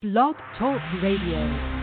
[0.00, 1.77] Blog Talk Radio.